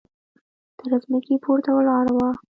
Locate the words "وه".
2.17-2.29